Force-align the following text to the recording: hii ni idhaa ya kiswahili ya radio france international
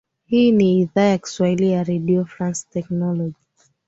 hii 0.25 0.51
ni 0.51 0.79
idhaa 0.79 1.01
ya 1.05 1.17
kiswahili 1.17 1.71
ya 1.71 1.83
radio 1.83 2.23
france 2.25 2.79
international 2.79 3.33